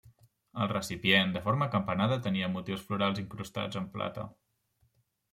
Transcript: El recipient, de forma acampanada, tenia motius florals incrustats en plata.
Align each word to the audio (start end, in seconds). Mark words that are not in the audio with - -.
El 0.63 0.67
recipient, 0.69 1.33
de 1.35 1.41
forma 1.47 1.67
acampanada, 1.67 2.17
tenia 2.27 2.49
motius 2.53 2.85
florals 2.87 3.21
incrustats 3.25 3.79
en 3.83 3.85
plata. 3.99 4.25